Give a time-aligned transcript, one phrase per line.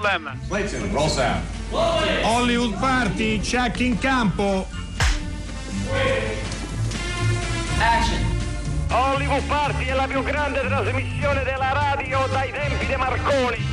[0.00, 0.38] Problem.
[0.48, 1.42] Clayton, roll sound.
[2.22, 4.66] Hollywood Party, check in campo.
[7.78, 8.18] Action.
[8.88, 13.68] Hollywood Party è la più grande trasmissione della radio dai tempi di Marconi.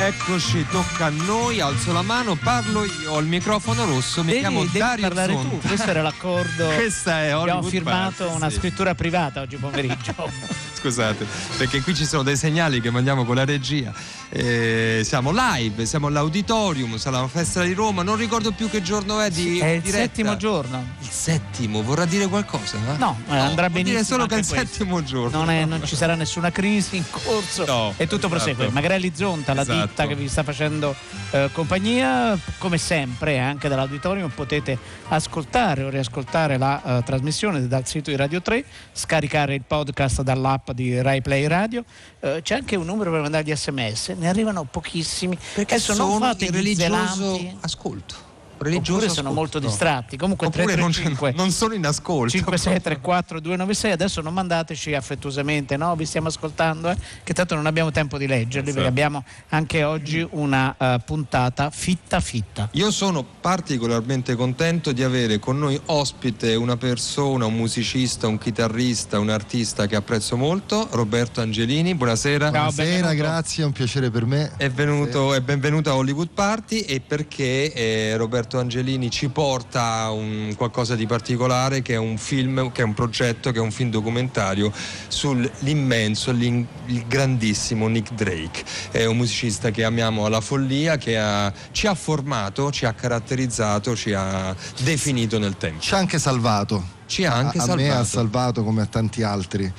[0.00, 4.40] Eccoci, tocca a noi, alzo la mano, parlo io, ho il microfono rosso, mi Devi,
[4.40, 5.48] chiamo devi Dario parlare Zonta.
[5.48, 6.66] tu, questo era l'accordo.
[6.74, 8.56] Questa è Abbiamo Hollywood firmato Party, una sì.
[8.56, 10.14] scrittura privata oggi pomeriggio.
[10.80, 13.92] Scusate, perché qui ci sono dei segnali che mandiamo con la regia.
[14.30, 19.20] Eh, siamo live, siamo all'auditorium, sarà una festa di Roma, non ricordo più che giorno
[19.20, 20.02] è di è il diretta.
[20.02, 20.84] settimo giorno.
[21.00, 22.76] Il settimo, vorrà dire qualcosa?
[22.76, 22.96] eh?
[22.98, 24.66] No, eh, andrà vuol dire benissimo solo che è il questo.
[24.66, 25.38] settimo giorno.
[25.38, 28.28] Non, è- non ci sarà nessuna crisi in corso No, e tutto esatto.
[28.28, 28.68] prosegue.
[28.70, 29.86] Magrelli Zonta, la Esatto.
[29.86, 30.94] ditta che vi sta facendo
[31.32, 38.10] eh, compagnia, come sempre anche dall'auditorium potete ascoltare o riascoltare la eh, trasmissione dal sito
[38.10, 41.84] di Radio 3, scaricare il podcast dall'app di Rai Play Radio.
[42.20, 45.36] Eh, c'è anche un numero per mandare gli sms, ne arrivano pochissimi.
[45.54, 48.26] Perché Adesso sono non fate gli religioso ascolto.
[48.58, 50.16] Religioso Oppure sono molto distratti.
[50.16, 52.30] Comunque Oppure non, 335 non sono in ascolto.
[52.30, 57.90] 5634 296 adesso non mandateci affettuosamente no vi stiamo ascoltando eh, che tanto non abbiamo
[57.90, 58.88] tempo di leggerli perché Esatto.
[58.88, 65.58] abbiamo anche oggi una eh, puntata fitta fitta Io sono particolarmente contento di avere con
[65.58, 71.94] noi ospite una persona, un musicista, un chitarrista, un artista che apprezzo molto, Roberto Angelini.
[71.94, 72.46] Buonasera.
[72.46, 73.14] Ciao, Buonasera, benvenuto.
[73.16, 74.52] grazie, è un piacere per me.
[74.56, 80.10] È venuto e benvenuto a Hollywood Party e perché eh, Roberto Angelini ci porta a
[80.10, 83.70] un qualcosa di particolare che è un film, che è un progetto, che è un
[83.70, 84.72] film documentario
[85.08, 88.64] sull'immenso, il grandissimo Nick Drake.
[88.90, 93.94] È un musicista che amiamo alla follia, che ha- ci ha formato, ci ha caratterizzato,
[93.94, 95.82] ci ha definito nel tempo.
[95.82, 96.96] Ci ha anche salvato.
[97.06, 97.88] Ci ha anche a, a salvato.
[97.88, 99.72] me ha salvato come a tanti altri.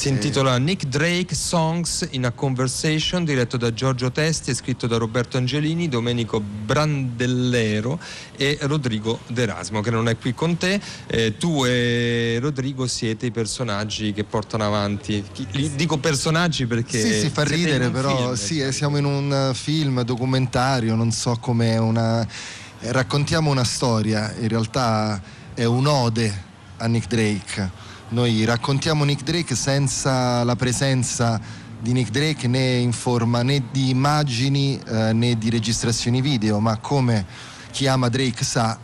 [0.00, 4.96] Si intitola Nick Drake Songs in a Conversation, diretto da Giorgio Testi e scritto da
[4.96, 8.00] Roberto Angelini, Domenico Brandellero
[8.34, 10.80] e Rodrigo D'Erasmo, che non è qui con te.
[11.06, 15.22] Eh, tu e Rodrigo siete i personaggi che portano avanti.
[15.50, 16.98] Li- Dico personaggi perché.
[16.98, 21.12] sì, si fa ridere, però film, sì, eh, siamo in un eh, film documentario, non
[21.12, 22.22] so come una.
[22.22, 25.20] eh, raccontiamo una storia, in realtà
[25.52, 26.44] è un'ode
[26.78, 27.88] a Nick Drake.
[28.10, 31.40] Noi raccontiamo Nick Drake senza la presenza
[31.80, 36.76] di Nick Drake né in forma né di immagini eh, né di registrazioni video, ma
[36.78, 37.24] come
[37.70, 38.76] chi ama Drake sa,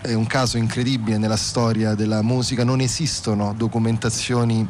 [0.00, 4.68] è un caso incredibile nella storia della musica, non esistono documentazioni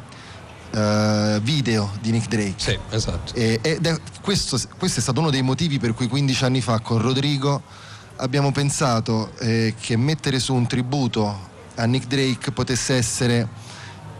[0.72, 2.54] eh, video di Nick Drake.
[2.58, 3.34] Sì, esatto.
[3.34, 6.80] E- ed è- questo, questo è stato uno dei motivi per cui 15 anni fa
[6.80, 7.62] con Rodrigo
[8.16, 13.48] abbiamo pensato eh, che mettere su un tributo a Nick Drake potesse essere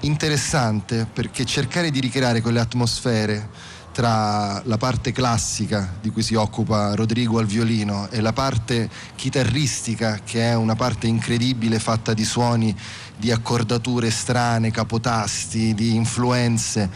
[0.01, 3.49] interessante perché cercare di ricreare quelle atmosfere
[3.93, 10.21] tra la parte classica di cui si occupa Rodrigo al violino e la parte chitarristica
[10.23, 12.77] che è una parte incredibile fatta di suoni,
[13.17, 16.91] di accordature strane, capotasti, di influenze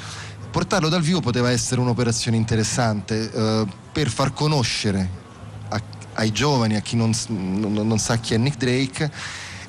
[0.50, 5.08] portarlo dal vivo poteva essere un'operazione interessante eh, per far conoscere
[5.68, 5.80] a-
[6.14, 9.10] ai giovani, a chi non, non- non sa chi è Nick Drake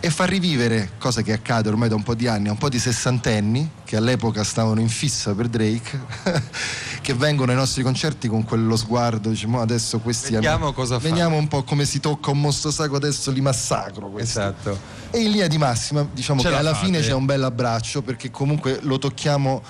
[0.04, 2.70] e far rivivere, cosa che accade ormai da un po' di anni, a un po'
[2.70, 6.00] di sessantenni che all'epoca stavano in fissa per Drake,
[7.02, 11.38] che vengono ai nostri concerti con quello sguardo, diciamo adesso questi Vediamo cosa fa." Vediamo
[11.38, 14.40] un po' come si tocca un mostro sacro, adesso li massacro questi.
[14.40, 14.80] Esatto.
[15.12, 16.86] E in linea di massima diciamo Ce che la alla fate.
[16.86, 19.62] fine c'è un bel abbraccio perché comunque lo tocchiamo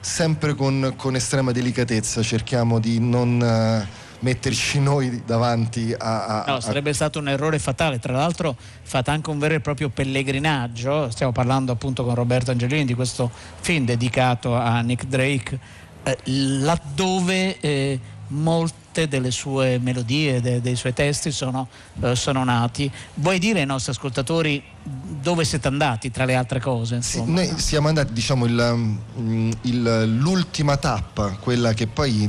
[0.00, 3.88] sempre con, con estrema delicatezza, cerchiamo di non eh,
[4.20, 6.24] metterci noi davanti a...
[6.26, 7.98] a- No, a- sarebbe stato un errore fatale.
[7.98, 11.10] Tra l'altro, fate anche un vero e proprio pellegrinaggio.
[11.10, 15.58] Stiamo parlando appunto con Roberto Angelini di questo film dedicato a Nick Drake,
[16.04, 21.68] eh, laddove eh, molte delle sue melodie, de- dei suoi testi sono,
[22.02, 22.90] eh, sono nati.
[23.14, 27.00] Vuoi dire ai nostri ascoltatori dove siete andati tra le altre cose?
[27.02, 32.28] Sì, noi siamo andati, diciamo, il, mm, il- l'ultima tappa, quella che poi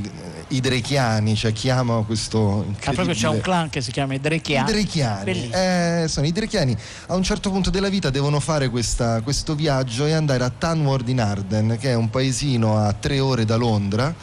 [0.51, 4.13] i drechiani, cioè chi ama questo Ah, proprio c'è un incredibile- clan che si chiama
[4.13, 4.69] i Drechiani.
[4.69, 6.75] I Drechiani, eh, sono i Drechiani,
[7.07, 11.07] a un certo punto della vita devono fare questa- questo viaggio e andare a Tanward
[11.07, 14.13] in Arden, che è un paesino a tre ore da Londra,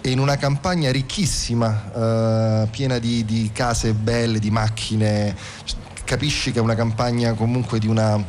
[0.00, 5.36] e in una campagna ricchissima, eh, piena di, di case belle, di macchine.
[6.04, 8.22] Capisci che è una campagna comunque di una.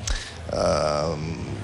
[0.53, 1.59] di-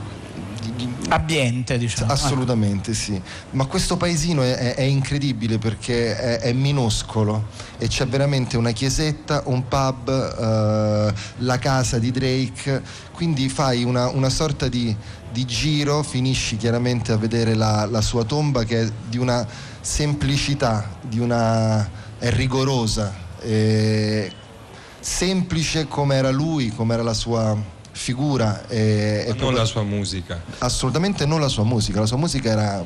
[1.09, 2.11] ambiente, diciamo.
[2.11, 3.19] Assolutamente sì,
[3.51, 8.71] ma questo paesino è, è, è incredibile perché è, è, minuscolo e c'è veramente una
[8.71, 11.13] chiesetta, un pub, uh,
[11.43, 12.81] la casa di Drake,
[13.13, 14.95] quindi fai una, una sorta di,
[15.31, 19.45] di, giro, finisci chiaramente a vedere la, la, sua tomba che è di una
[19.79, 23.25] semplicità, di una, è rigorosa,
[24.99, 28.67] semplice come era lui, come era la sua figura.
[28.67, 30.41] E, e non la sua musica.
[30.59, 32.83] Assolutamente non la sua musica, la sua musica era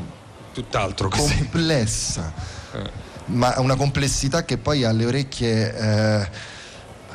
[0.54, 2.34] tutt'altro che complessa,
[2.74, 2.90] eh.
[3.26, 6.30] ma una complessità che poi alle orecchie eh,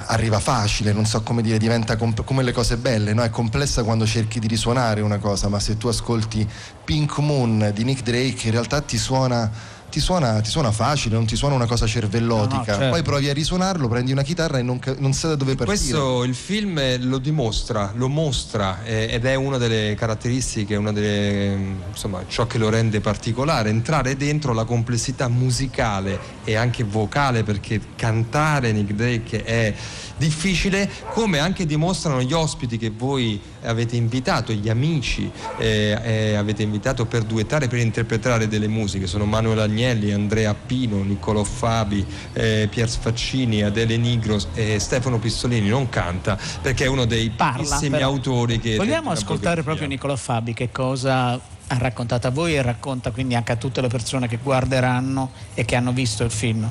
[0.06, 3.22] arriva facile, non so come dire, diventa comp- come le cose belle, no?
[3.22, 6.48] è complessa quando cerchi di risuonare una cosa, ma se tu ascolti
[6.84, 9.50] Pink Moon di Nick Drake in realtà ti suona
[9.96, 12.54] ti suona, ti suona, facile, non ti suona una cosa cervellotica.
[12.56, 12.88] No, no, certo.
[12.90, 15.78] Poi provi a risuonarlo, prendi una chitarra e non, non sai da dove partire.
[15.78, 21.76] Questo il film lo dimostra, lo mostra eh, ed è una delle caratteristiche, una delle,
[21.88, 27.80] insomma, ciò che lo rende particolare, entrare dentro la complessità musicale e anche vocale perché
[27.96, 29.74] cantare Nick Drake è
[30.16, 36.62] difficile, come anche dimostrano gli ospiti che voi avete invitato, gli amici eh, eh, avete
[36.62, 39.06] invitato per duettare, per interpretare delle musiche.
[39.06, 45.68] Sono Manuel Agnelli, Andrea Pino, Niccolò Fabi, eh, Pier Sfaccini, Adele Nigros e Stefano Pistolini.
[45.68, 48.76] Non canta perché è uno dei pochissimi autori che...
[48.76, 51.32] Vogliamo ascoltare proprio Niccolò Fabi che cosa
[51.68, 55.64] ha raccontato a voi e racconta quindi anche a tutte le persone che guarderanno e
[55.64, 56.70] che hanno visto il film?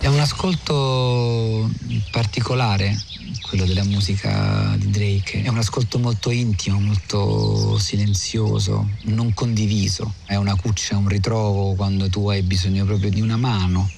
[0.00, 1.70] È un ascolto
[2.10, 2.98] particolare,
[3.42, 5.42] quello della musica di Drake.
[5.42, 10.14] È un ascolto molto intimo, molto silenzioso, non condiviso.
[10.24, 13.90] È una cuccia, un ritrovo quando tu hai bisogno proprio di una mano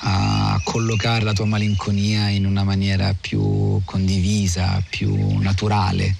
[0.00, 6.16] a collocare la tua malinconia in una maniera più condivisa, più naturale.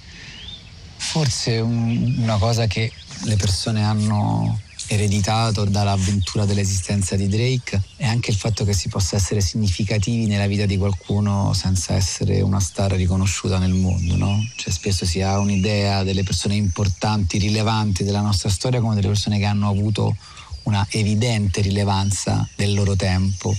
[0.95, 2.89] Forse un, una cosa che
[3.23, 9.15] le persone hanno ereditato dall'avventura dell'esistenza di Drake e anche il fatto che si possa
[9.15, 14.43] essere significativi nella vita di qualcuno senza essere una star riconosciuta nel mondo, no?
[14.55, 19.37] Cioè spesso si ha un'idea delle persone importanti, rilevanti della nostra storia come delle persone
[19.37, 20.15] che hanno avuto
[20.63, 23.55] una evidente rilevanza del loro tempo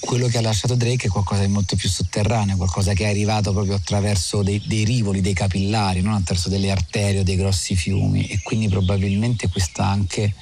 [0.00, 3.52] quello che ha lasciato Drake è qualcosa di molto più sotterraneo, qualcosa che è arrivato
[3.52, 8.26] proprio attraverso dei, dei rivoli, dei capillari, non attraverso delle arterie o dei grossi fiumi.
[8.26, 10.34] E quindi probabilmente questa anche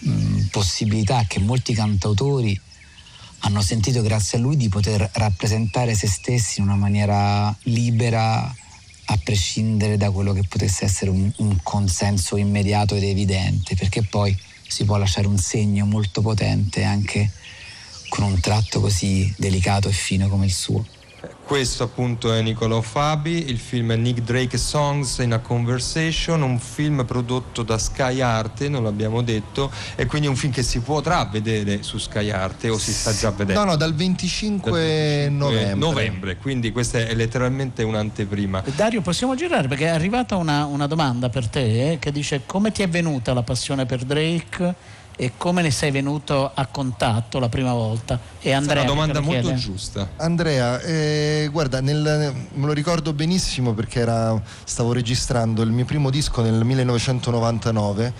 [0.00, 2.58] mh, possibilità che molti cantautori
[3.40, 8.54] hanno sentito grazie a lui di poter rappresentare se stessi in una maniera libera
[9.12, 14.36] a prescindere da quello che potesse essere un, un consenso immediato ed evidente, perché poi
[14.66, 17.32] si può lasciare un segno molto potente anche
[18.10, 20.84] con un tratto così delicato e fino come il suo.
[21.44, 26.58] Questo appunto è Niccolò Fabi, il film è Nick Drake Songs in a Conversation, un
[26.58, 31.24] film prodotto da Sky Arte, non l'abbiamo detto, e quindi un film che si potrà
[31.24, 33.64] vedere su Sky Arte o si sta già vedendo?
[33.64, 35.74] No, no, dal 25, dal 25 novembre.
[35.74, 36.36] novembre.
[36.36, 38.62] Quindi questa è letteralmente un'anteprima.
[38.74, 42.70] Dario, possiamo girare perché è arrivata una, una domanda per te eh, che dice come
[42.70, 44.98] ti è venuta la passione per Drake?
[45.20, 48.18] E come ne sei venuto a contatto la prima volta?
[48.40, 50.08] E Andrea, è una domanda molto giusta.
[50.16, 56.08] Andrea, eh, guarda, nel, me lo ricordo benissimo perché era, stavo registrando il mio primo
[56.08, 58.14] disco nel 1999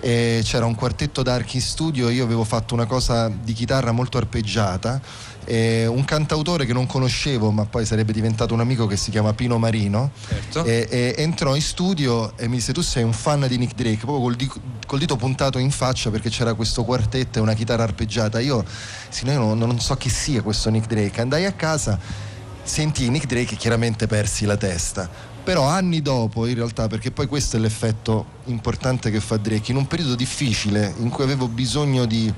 [0.00, 4.16] e c'era un quartetto d'archi in studio, io avevo fatto una cosa di chitarra molto
[4.16, 4.98] arpeggiata
[5.46, 9.32] eh, un cantautore che non conoscevo ma poi sarebbe diventato un amico che si chiama
[9.32, 10.64] Pino Marino certo.
[10.64, 13.98] e, e entrò in studio e mi disse tu sei un fan di Nick Drake?
[13.98, 14.50] Proprio col, di,
[14.86, 18.40] col dito puntato in faccia perché c'era questo quartetto e una chitarra arpeggiata.
[18.40, 18.64] Io,
[19.08, 21.20] sì, io non, non so chi sia questo Nick Drake.
[21.20, 21.98] Andai a casa
[22.62, 25.08] senti Nick Drake e chiaramente persi la testa.
[25.44, 29.76] Però anni dopo in realtà perché poi questo è l'effetto importante che fa Drake in
[29.76, 32.32] un periodo difficile in cui avevo bisogno di,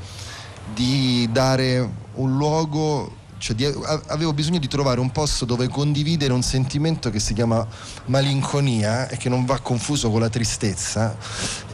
[0.74, 3.64] di dare un luogo cioè di,
[4.08, 7.66] avevo bisogno di trovare un posto dove condividere un sentimento che si chiama
[8.06, 11.16] malinconia e che non va confuso con la tristezza.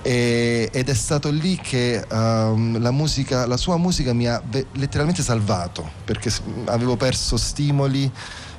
[0.02, 4.40] E, ed è stato lì che um, la, musica, la sua musica mi ha
[4.72, 6.30] letteralmente salvato perché
[6.66, 8.10] avevo perso stimoli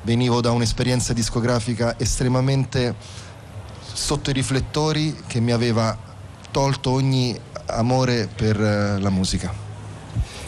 [0.01, 2.95] venivo da un'esperienza discografica estremamente
[3.93, 5.95] sotto i riflettori che mi aveva
[6.51, 7.37] tolto ogni
[7.67, 9.64] amore per uh, la musica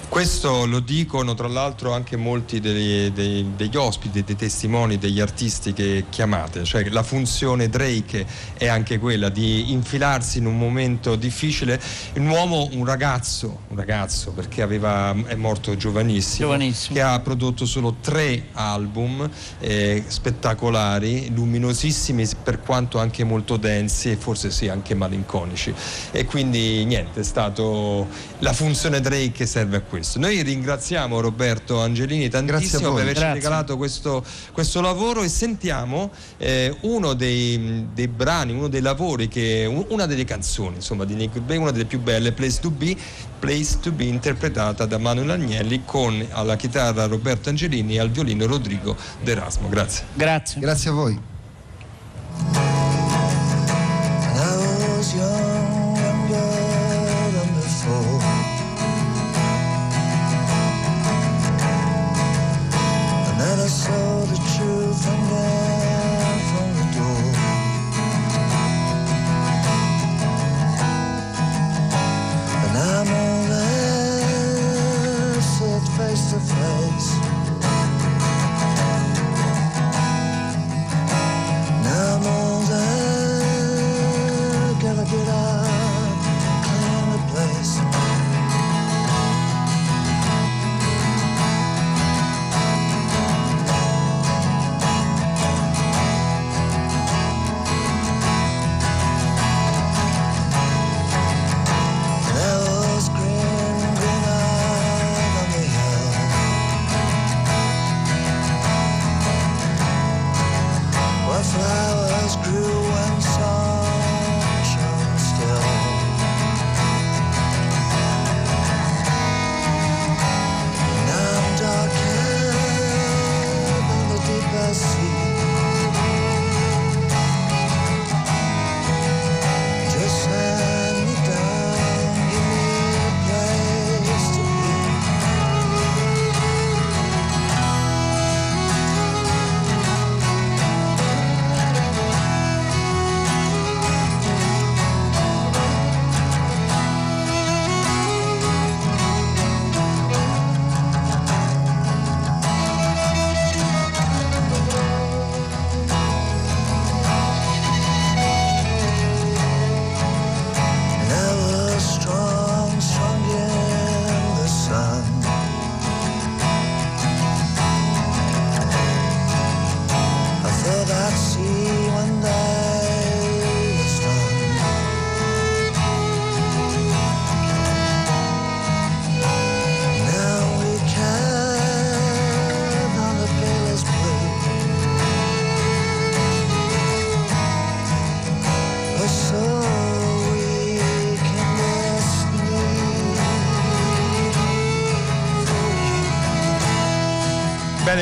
[0.09, 5.73] Questo lo dicono tra l'altro anche molti degli, dei, degli ospiti, dei testimoni, degli artisti
[5.73, 11.79] che chiamate, cioè la funzione Drake è anche quella di infilarsi in un momento difficile.
[12.15, 17.65] Un uomo, un ragazzo, un ragazzo perché aveva, è morto giovanissimo, giovanissimo, che ha prodotto
[17.65, 24.95] solo tre album eh, spettacolari, luminosissimi per quanto anche molto densi e forse sì anche
[24.95, 25.71] malinconici.
[26.11, 28.07] E quindi niente, è stato
[28.39, 30.19] la funzione Drake serve a questo questo.
[30.19, 33.33] Noi ringraziamo Roberto Angelini tantissimo per averci Grazie.
[33.33, 39.65] regalato questo, questo, lavoro e sentiamo eh, uno dei, dei, brani, uno dei lavori, che,
[39.89, 42.95] una delle canzoni insomma, di Nick Bay, una delle più belle, Place to Be,
[43.39, 48.45] Place to Be interpretata da Manuel Agnelli con alla chitarra Roberto Angelini e al violino
[48.45, 49.67] Rodrigo D'Erasmo.
[49.69, 50.05] Grazie.
[50.13, 50.61] Grazie.
[50.61, 51.19] Grazie a voi.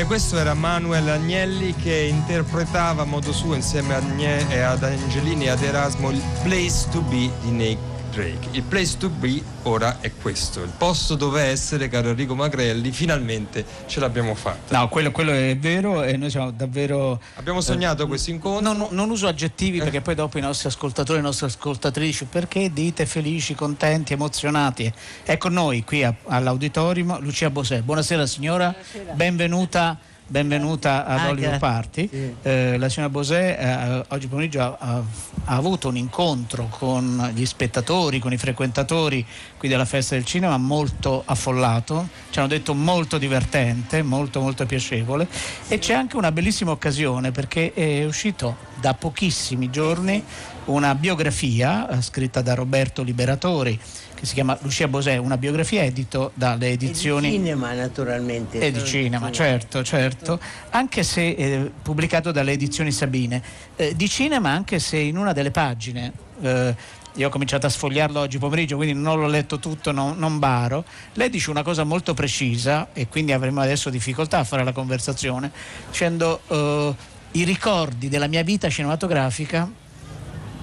[0.05, 6.11] Questo era Manuel Agnelli che interpretava a modo suo insieme ad Angelini e ad Erasmo
[6.11, 8.47] il Place to Be di Nick Drake.
[8.51, 13.65] Il place to be ora è questo, il posto dove essere, caro Enrico Magrelli, finalmente
[13.87, 14.79] ce l'abbiamo fatta.
[14.79, 17.19] No, quello, quello è vero e noi siamo davvero...
[17.35, 18.73] Abbiamo sognato eh, questo incontro.
[18.73, 19.83] Non, non uso aggettivi eh.
[19.83, 24.91] perché poi dopo i nostri ascoltatori e le nostre ascoltatrici, perché dite felici, contenti, emozionati?
[25.25, 27.81] Ecco noi qui a, all'auditorium, Lucia Bosè.
[27.81, 29.13] Buonasera signora, Buonasera.
[29.13, 32.09] benvenuta benvenuta ad ah, Hollywood Party.
[32.11, 32.35] Sì.
[32.41, 35.03] Eh, la signora Bosè eh, oggi pomeriggio ha, ha,
[35.45, 39.25] ha, avuto un incontro con gli spettatori, con i frequentatori
[39.57, 45.27] qui della festa del cinema molto affollato, ci hanno detto molto divertente, molto molto piacevole
[45.67, 50.23] e c'è anche una bellissima occasione perché è uscito da pochissimi giorni
[50.65, 53.79] una biografia eh, scritta da Roberto Liberatori
[54.15, 57.27] che si chiama Lucia Bosè, una biografia edito dalle edizioni...
[57.27, 58.59] E di cinema naturalmente.
[58.59, 60.39] E di cinema, certo, certo,
[60.69, 63.43] anche se eh, pubblicato dalle edizioni Sabine.
[63.75, 66.13] Eh, di cinema anche se in una delle pagine...
[66.41, 70.37] Eh, io ho cominciato a sfogliarlo oggi pomeriggio, quindi non l'ho letto tutto, non, non,
[70.37, 70.83] baro.
[71.13, 75.49] Lei dice una cosa molto precisa e quindi avremo adesso difficoltà a fare la conversazione,
[75.87, 76.93] dicendo uh,
[77.35, 79.69] i ricordi della mia vita cinematografica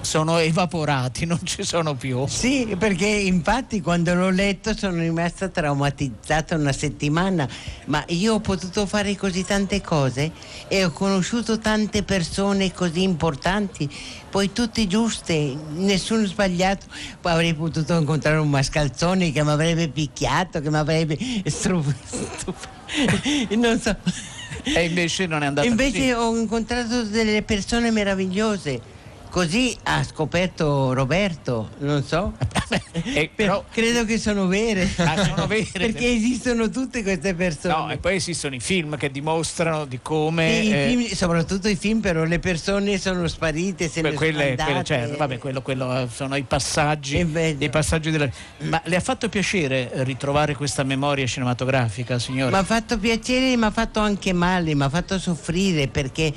[0.01, 2.25] sono evaporati, non ci sono più.
[2.27, 7.47] Sì, perché infatti quando l'ho letto sono rimasta traumatizzata una settimana,
[7.85, 10.31] ma io ho potuto fare così tante cose
[10.67, 13.87] e ho conosciuto tante persone così importanti,
[14.31, 16.87] poi tutte giuste, nessuno sbagliato.
[17.21, 22.55] Poi avrei potuto incontrare un mascalzone che mi avrebbe picchiato, che mi avrebbe stufato.
[23.57, 23.95] non so.
[24.63, 26.11] E invece non è andato Invece così.
[26.11, 28.81] ho incontrato delle persone meravigliose.
[29.33, 32.33] Così ha scoperto Roberto, non so.
[33.01, 34.87] Eh, però- Credo che sono vere.
[34.97, 35.65] Ah, sono vere.
[35.73, 37.73] Perché esistono tutte queste persone.
[37.73, 40.59] No, e poi esistono i film che dimostrano di come...
[40.61, 44.55] Sì, i eh, film- soprattutto i film, però le persone sono sparite, se que- quelle,
[44.55, 47.65] quelle- certo, vabbè, quello, quello, eh, sono i passaggi, E vedo.
[47.65, 48.29] i passaggi della...
[48.59, 52.51] Ma le ha fatto piacere ritrovare questa memoria cinematografica, signore?
[52.51, 56.31] Mi ha fatto piacere, mi ha fatto anche male, mi ha fatto soffrire perché,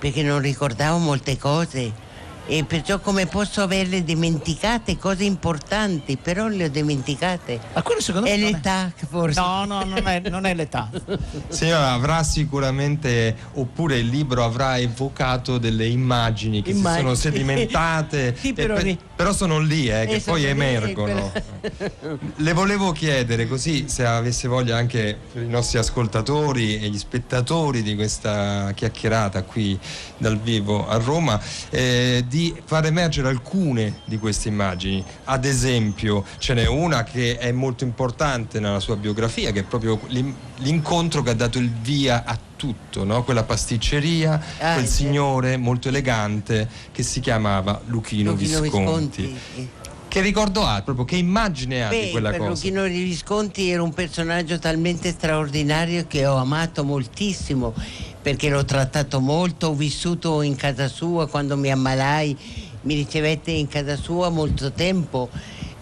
[0.00, 2.02] perché non ricordavo molte cose.
[2.48, 7.58] E perciò come posso averle dimenticate cose importanti, però le ho dimenticate.
[7.74, 9.40] Ma quello secondo È me non l'età forse.
[9.40, 10.88] No, no, non è, non è l'età.
[11.48, 16.94] Signora, avrà sicuramente, oppure il libro avrà evocato delle immagini che Immagini.
[16.94, 21.32] si sono sedimentate, Sì, però per- però sono lì, eh, che sono poi emergono.
[22.36, 27.82] Le volevo chiedere, così se avesse voglia anche per i nostri ascoltatori e gli spettatori
[27.82, 29.76] di questa chiacchierata qui
[30.18, 35.04] dal vivo a Roma, eh, di far emergere alcune di queste immagini.
[35.24, 39.98] Ad esempio, ce n'è una che è molto importante nella sua biografia, che è proprio
[40.08, 43.22] l'in- l'incontro che ha dato il via a tutto, no?
[43.22, 49.22] quella pasticceria, Ah, quel signore molto elegante che si chiamava Luchino, Luchino Visconti.
[49.22, 49.70] Visconti.
[50.16, 52.50] Che ricordo ha, proprio che immagine ha di Beh, quella per cosa?
[52.50, 57.74] Luchino Visconti era un personaggio talmente straordinario che ho amato moltissimo
[58.22, 62.34] perché l'ho trattato molto, ho vissuto in casa sua quando mi ammalai,
[62.80, 65.28] mi ricevette in casa sua molto tempo,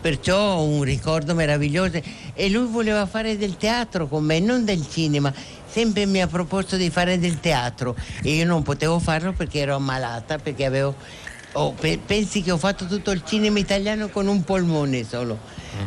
[0.00, 2.02] perciò ho un ricordo meraviglioso
[2.34, 5.32] e lui voleva fare del teatro con me, non del cinema.
[5.64, 9.76] Sempre mi ha proposto di fare del teatro e io non potevo farlo perché ero
[9.76, 10.94] ammalata, perché avevo
[11.56, 15.38] Oh, pe- pensi che ho fatto tutto il cinema italiano con un polmone solo,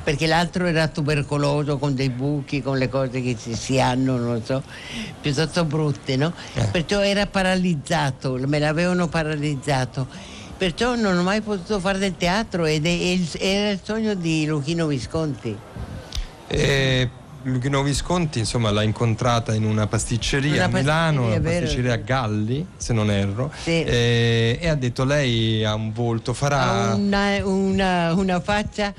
[0.02, 4.42] perché l'altro era tubercoloso con dei buchi, con le cose che si, si hanno, non
[4.46, 4.64] so,
[5.20, 6.32] piuttosto brutte, no?
[6.72, 10.08] Perciò era paralizzato, me l'avevano paralizzato.
[10.58, 14.14] Perciò non ho mai potuto fare del teatro ed è- è il- era il sogno
[14.14, 15.56] di Luchino Visconti.
[16.48, 17.10] E
[17.44, 22.92] Luchino Visconti, insomma, l'ha incontrata in una pasticceria a Milano, una pasticceria a Galli, se
[22.94, 23.84] non erro, Sì.
[23.84, 26.94] e, e ha detto lei ha un volto, farà...
[26.96, 28.94] una, una- una faccia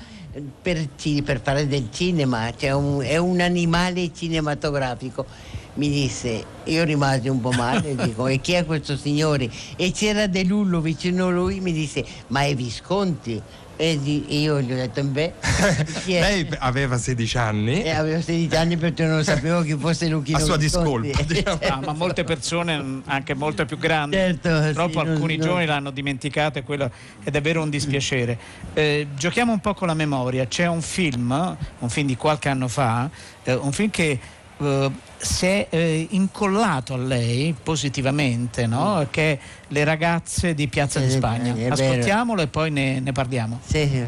[0.62, 0.88] per,
[1.24, 5.26] per fare del cinema, cioè un- è un animale cinematografico.
[5.74, 9.48] Mi disse, io rimasi un po' male, dico, e chi è questo signore?
[9.76, 13.40] E c'era De Lullo vicino a lui, mi disse, ma è Visconti?
[13.80, 15.32] E di- io gli ho detto, beh?
[16.06, 17.82] Lei aveva 16 anni.
[17.84, 21.58] E avevo 16 anni perché non sapevo chi fosse Luchino A sua discolpa, diciamo.
[21.62, 25.66] Ah, ma molte persone, mh, anche molto più grandi, Certo, purtroppo sì, alcuni non- giovani
[25.66, 26.90] l'hanno dimenticata e quello
[27.22, 28.36] è davvero un dispiacere.
[28.74, 30.44] Eh, giochiamo un po' con la memoria.
[30.48, 33.08] C'è un film, un film di qualche anno fa,
[33.44, 34.18] eh, un film che
[34.58, 39.06] eh, si è eh, incollato a lei positivamente, no?
[39.10, 41.10] che è Le ragazze di Piazza di Mm.
[41.10, 41.52] Sì, Spagna.
[41.52, 41.74] è vero.
[41.74, 43.60] Ascoltiamolo e poi ne, ne parliamo.
[43.64, 44.06] Sì, sì.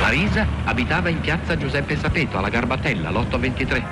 [0.00, 3.82] Marisa abitava in piazza Giuseppe Sapeto, alla Garbatella, l'8 23.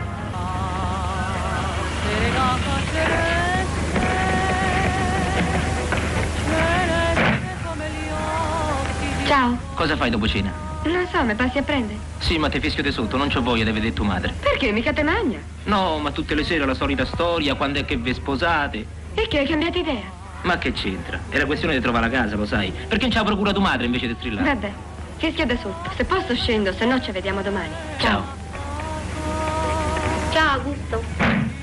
[9.27, 9.57] Ciao.
[9.75, 10.72] Cosa fai dopo cena?
[10.85, 11.99] Non so, mi passi a prendere?
[12.19, 14.35] Sì, ma ti fischio di sotto, non c'ho voglia di vedere tua madre.
[14.41, 14.73] Perché?
[14.73, 15.39] Mica te magna.
[15.65, 18.85] No, ma tutte le sere la solita storia, quando è che vi sposate.
[19.15, 20.21] E che hai cambiato idea?
[20.43, 21.21] Ma che c'entra?
[21.31, 22.73] Era questione di trovare la casa, lo sai.
[22.73, 24.49] Perché non c'ha procura tua madre invece di strillare?
[24.55, 24.73] Vabbè,
[25.19, 25.91] fischia da sotto.
[25.97, 27.73] Se posso scendo, se no ci vediamo domani.
[27.99, 28.25] Ciao.
[30.33, 31.03] Ciao, Augusto.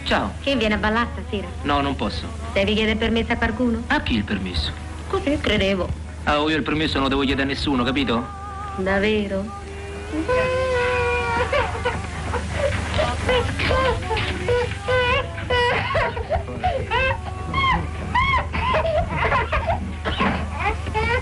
[0.05, 0.33] Ciao.
[0.41, 1.47] Che viene a ballare stasera?
[1.63, 2.25] No, non posso.
[2.53, 3.83] Devi chiedere permesso a qualcuno?
[3.87, 4.71] A chi il permesso?
[5.07, 5.89] Così credevo.
[6.23, 8.38] Ah, io il permesso non lo devo chiedere a nessuno, capito?
[8.81, 9.43] Davvero?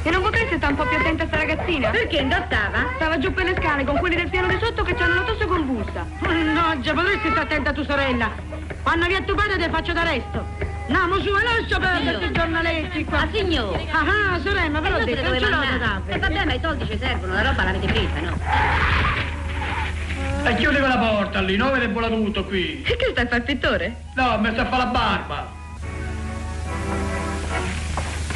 [0.04, 1.90] E non potresti stare un po' più attenta a sta ragazzina?
[1.90, 2.18] Perché?
[2.18, 2.92] Indottava?
[2.96, 5.48] Stava giù per le scale con quelli del piano di sotto che c'hanno la tosse
[5.48, 6.06] convulsa.
[6.20, 8.32] Mannaggia, potresti stare attenta a tua sorella.
[8.84, 10.67] Quando via tuo padre te faccio d'arresto.
[10.88, 13.20] Andiamo su, e lascia perdere questi giornaletti qua.
[13.20, 13.88] Ah, signore.
[13.92, 16.20] Ah, ah, sorella, però ho detto, non ce l'ho da E dare.
[16.20, 18.40] vabbè, ma i soldi ci servono, la roba l'avete presa, no?
[20.46, 22.82] E chiudi quella porta lì, non vede buona tutto qui.
[22.84, 23.96] E che stai a fare il pittore?
[24.16, 25.56] No, mi sta a fare la barba.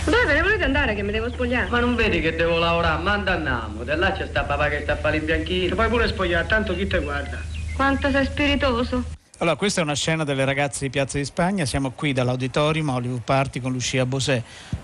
[0.03, 1.69] Dove Dove ne volete andare che mi devo spogliare?
[1.69, 3.01] Ma non vedi che devo lavorare?
[3.01, 3.83] Manda andiamo.
[3.83, 5.67] Da là c'è sta papà che sta a fare il bianchino.
[5.69, 7.37] Ti puoi pure spogliare, tanto chi te guarda.
[7.75, 9.03] Quanto sei spiritoso.
[9.41, 13.23] Allora, questa è una scena delle ragazze di Piazza di Spagna, siamo qui dall'auditorium Hollywood
[13.23, 14.39] Party con Lucia Bosè.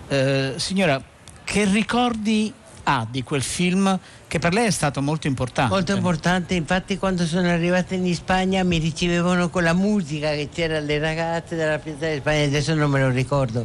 [0.08, 1.00] Eh, signora,
[1.44, 5.72] che ricordi ha di quel film che per lei è stato molto importante?
[5.72, 10.80] Molto importante, infatti quando sono arrivata in Spagna mi ricevevano con la musica che c'era
[10.80, 13.64] le ragazze della Piazza di Spagna, adesso non me lo ricordo,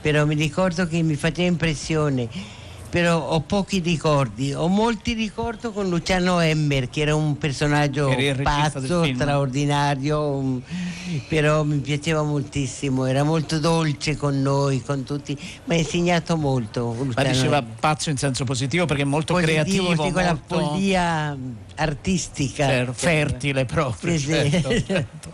[0.00, 2.28] però mi ricordo che mi faceva impressione
[2.88, 9.04] però ho pochi ricordi, ho molti ricordi con Luciano Emmer che era un personaggio pazzo,
[9.04, 10.60] straordinario, un...
[11.28, 16.94] però mi piaceva moltissimo, era molto dolce con noi, con tutti, mi ha insegnato molto.
[16.98, 17.74] Luciano Ma diceva Emmer.
[17.78, 21.36] pazzo in senso positivo perché è molto positivo, creativo, sì, con la follia
[21.74, 22.66] artistica.
[22.66, 24.18] Certo, fertile proprio.
[24.18, 24.84] Sì, certo, sì.
[24.86, 25.32] certo.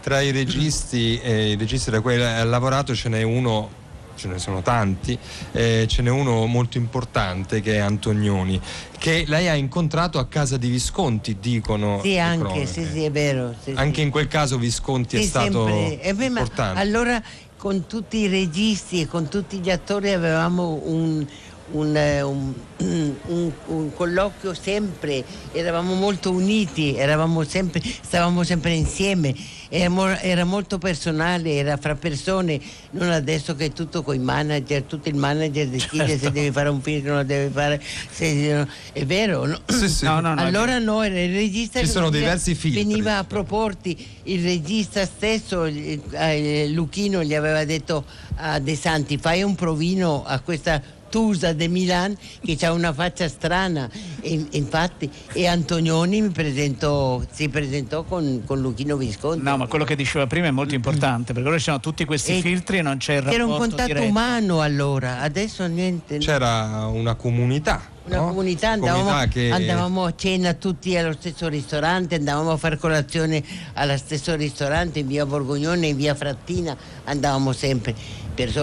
[0.00, 3.80] Tra i registi, eh, i registi da cui ha lavorato ce n'è uno
[4.22, 5.18] ce ne sono tanti,
[5.50, 8.60] eh, ce n'è uno molto importante che è Antonioni,
[8.98, 12.00] che lei ha incontrato a casa di Visconti, dicono.
[12.02, 13.52] Sì, anche, sì, sì, è vero.
[13.60, 14.02] Sì, anche sì.
[14.02, 16.26] in quel caso Visconti sì, è stato sempre.
[16.26, 16.78] importante.
[16.78, 17.20] allora
[17.56, 21.26] con tutti i registi e con tutti gli attori avevamo un,
[21.72, 29.34] un, eh, un, un, un, colloquio sempre, eravamo molto uniti, eravamo sempre, stavamo sempre insieme,
[29.68, 34.82] era, era, molto personale, era fra persone, non adesso che è tutto con i manager,
[34.82, 36.24] tutto il manager decide certo.
[36.24, 37.80] se deve fare un film, non lo deve fare,
[38.10, 39.46] se, è vero?
[39.46, 39.60] No?
[39.66, 40.04] Sì, sì.
[40.04, 42.74] No, no, allora no, era il regista Ci sono diversi film.
[42.74, 48.04] Veniva a proporti, il regista stesso, eh, Luchino gli aveva detto
[48.36, 53.28] a De Santi fai un provino a questa Tusa de Milan che ha una faccia
[53.28, 53.86] strana
[54.22, 59.42] e, infatti e Antonioni mi presentò, si presentò con, con Luchino Visconti.
[59.44, 62.38] No, ma quello che diceva prima è molto importante perché ora ci sono tutti questi
[62.38, 64.06] e filtri e non c'è il rapporto Era un contatto diretto.
[64.06, 66.16] umano allora, adesso niente.
[66.16, 68.26] C'era una comunità una no?
[68.28, 69.50] comunità, andavamo, comunità che...
[69.50, 73.42] andavamo, a cena tutti allo stesso ristorante, andavamo a fare colazione
[73.74, 77.94] allo stesso ristorante in via Borgognone, in via Frattina, andavamo sempre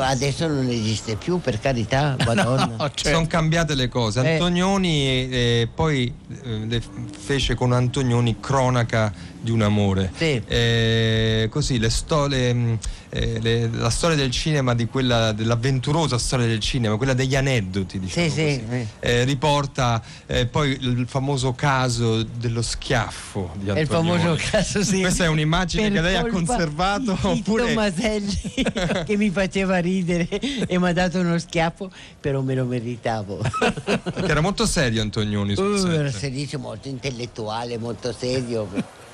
[0.02, 2.66] adesso non esiste più, per carità, Madonna.
[2.66, 3.10] no, certo.
[3.10, 4.22] Sono cambiate le cose.
[4.22, 4.34] Eh.
[4.34, 6.82] Antonioni eh, poi eh,
[7.18, 10.12] fece con Antonioni cronaca di un amore.
[10.16, 10.42] Sì.
[10.46, 12.74] Eh, così le storie, mm,
[13.10, 18.00] eh, le, la storia del cinema, di quella, dell'avventurosa storia del cinema, quella degli aneddoti,
[18.00, 23.82] diciamo sì, sì, eh, riporta eh, poi il famoso caso dello schiaffo di Antonioni.
[23.82, 25.02] Il famoso caso, sì.
[25.02, 27.18] Questa è un'immagine per che lei ha conservato.
[27.22, 27.74] Oppure...
[27.74, 28.66] Maselli
[29.06, 30.28] che mi faceva ridere
[30.68, 33.40] e mi ha dato uno schiaffo, però me lo meritavo.
[34.26, 35.54] era molto serio Antonioni.
[35.54, 38.68] Uh, era serissimo, molto intellettuale, molto serio.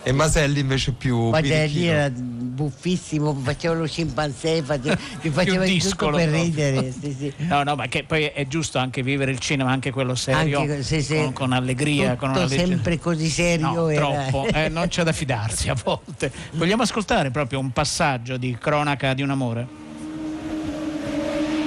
[0.07, 6.29] E Maselli invece più Maselli era buffissimo, faceva lo scimpanzé, faceva, faceva di tutto per
[6.29, 6.43] proprio.
[6.43, 6.91] ridere.
[6.91, 7.33] Sì, sì.
[7.37, 10.83] No, no, ma che poi è giusto anche vivere il cinema, anche quello serio, anche,
[10.83, 12.11] sì, con, con, allegria.
[12.11, 13.71] Tutto con una sempre così serio.
[13.71, 14.27] No, era...
[14.27, 16.31] troppo, eh, non c'è da fidarsi a volte.
[16.51, 19.84] Vogliamo ascoltare proprio un passaggio di cronaca di un amore?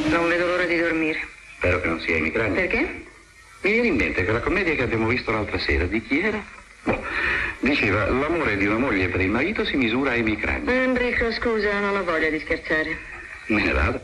[0.08, 1.20] Non vedo l'ora di dormire.
[1.56, 2.54] Spero che non sia emigranti.
[2.54, 3.06] Perché?
[3.60, 6.42] Mi viene in mente che la commedia che abbiamo visto l'altra sera, di chi era?
[6.84, 7.04] Boh,
[7.60, 10.70] diceva, l'amore di una moglie per il marito si misura ai micrani.
[10.70, 12.96] Enrico, scusa, non ho voglia di scherzare.
[13.46, 14.00] Me ne vado.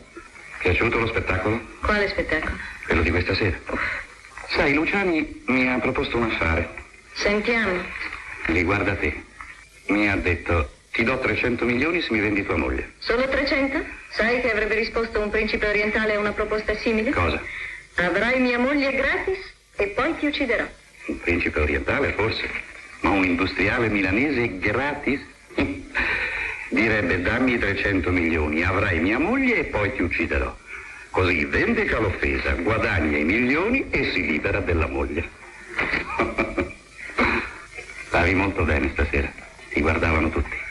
[0.59, 1.61] Piaciuto lo spettacolo?
[1.81, 2.57] Quale spettacolo?
[2.85, 3.57] Quello di questa sera.
[3.69, 4.03] Uff.
[4.49, 6.69] Sai, Luciani mi ha proposto un affare.
[7.13, 7.81] Sentiamo.
[8.45, 9.23] Riguarda te.
[9.87, 12.93] Mi ha detto, ti do 300 milioni se mi vendi tua moglie.
[12.99, 13.83] Solo 300?
[14.11, 17.11] Sai che avrebbe risposto un principe orientale a una proposta simile?
[17.11, 17.41] Cosa?
[17.95, 19.37] Avrai mia moglie gratis
[19.75, 20.65] e poi ti ucciderò.
[21.07, 22.49] Un principe orientale, forse
[23.01, 25.19] ma un industriale milanese gratis?
[26.69, 30.55] Direbbe dammi 300 milioni, avrai mia moglie e poi ti ucciderò.
[31.09, 35.27] Così vendica l'offesa, guadagna i milioni e si libera della moglie.
[38.07, 39.29] Stavi molto bene stasera,
[39.69, 40.63] ti guardavano tutti.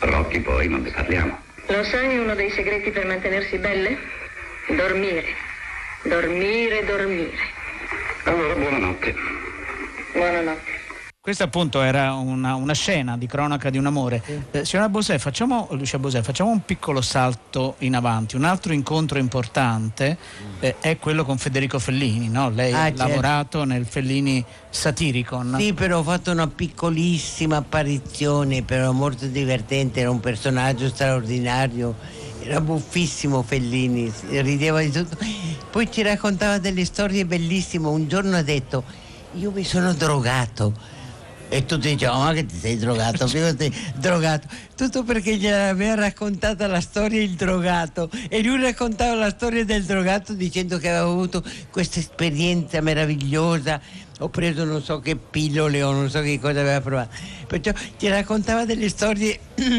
[0.00, 1.38] Rocchi poi non ne parliamo.
[1.66, 3.96] Lo sai uno dei segreti per mantenersi belle?
[4.68, 5.24] Dormire.
[6.02, 7.36] Dormire, dormire.
[8.24, 9.14] Allora, buonanotte.
[10.12, 10.69] Buonanotte.
[11.30, 14.20] Questa appunto era una, una, scena di cronaca di un amore.
[14.26, 14.40] Sì.
[14.50, 18.34] Eh, signora Bosè, facciamo, Lucia Bosè, facciamo un piccolo salto in avanti.
[18.34, 20.18] Un altro incontro importante
[20.58, 22.50] eh, è quello con Federico Fellini, no?
[22.50, 23.06] Lei ah, ha certo.
[23.06, 25.54] lavorato nel Fellini Satiricon.
[25.56, 31.94] Sì, però ho fatto una piccolissima apparizione, però molto divertente, era un personaggio straordinario.
[32.42, 35.16] Era buffissimo Fellini, rideva di tutto.
[35.70, 37.86] Poi ci raccontava delle storie bellissime.
[37.86, 38.82] Un giorno ha detto,
[39.34, 40.98] io mi sono drogato
[41.52, 44.46] E tutti dicevano, ma che ti sei drogato, figurati, drogato.
[44.76, 48.08] Tutto perché gliel'aveva raccontata la storia il drogato.
[48.28, 53.80] E lui raccontava la storia del drogato dicendo che aveva avuto questa esperienza meravigliosa
[54.20, 57.16] ho preso non so che pillole o non so che cosa aveva provato.
[57.46, 59.38] Perciò ti raccontava delle storie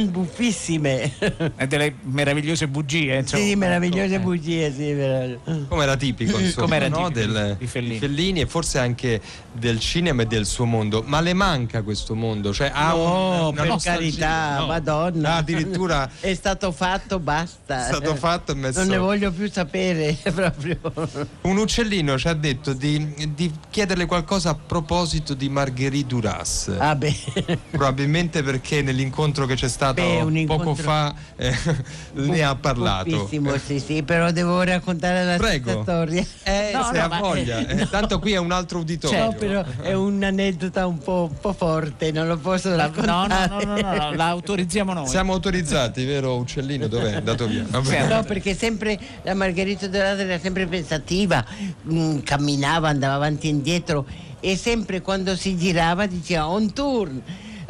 [0.10, 1.12] buffissime.
[1.58, 3.44] E delle meravigliose bugie, insomma.
[3.44, 4.20] Sì, meravigliose eh.
[4.20, 4.92] bugie, sì.
[4.94, 5.66] Meraviglioso.
[5.68, 7.08] Come era tipico, insomma, Come era no?
[7.08, 8.00] tipico del, di Fellini.
[8.00, 11.04] Fellini e forse anche del cinema e del suo mondo.
[11.06, 12.54] Ma le manca questo mondo?
[12.54, 14.66] Cioè, ha no, un, una per carità, No.
[14.68, 15.34] madonna.
[15.34, 17.86] Ah, addirittura È stato fatto, basta.
[17.86, 20.80] È stato fatto e messo- Non ne voglio più sapere, proprio.
[21.42, 26.72] un uccellino ci ha detto di, di chiederle qualcosa a proposito di Marguerite Duras.
[26.78, 27.16] Ah, beh.
[27.72, 31.56] Probabilmente perché nell'incontro che c'è stato Beh, un poco incontro- fa eh,
[32.14, 33.28] ne ha parlato.
[33.66, 35.82] Sì, sì, però devo raccontare la Prego.
[35.82, 36.24] storia.
[36.44, 37.66] Eh, se ha voglia.
[37.66, 39.24] Eh, tanto qui è un altro uditorio.
[39.26, 43.48] No, però è un'aneddota un po', un po' forte, non lo posso No, no, raccontare.
[43.66, 45.08] no, no, no, no, la autorizziamo noi.
[45.08, 46.88] Siamo autorizzati, vero uccellino?
[46.88, 47.12] Dov'è?
[47.12, 47.66] È andato via.
[47.68, 48.08] Vabbè.
[48.08, 51.44] No, perché sempre la Margherita Dorata era sempre pensativa,
[51.92, 54.06] mm, camminava, andava avanti e indietro
[54.40, 57.22] e sempre quando si girava diceva on turn.